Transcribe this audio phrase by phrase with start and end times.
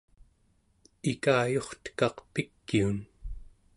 [1.11, 2.97] ikayurtekaq pikiun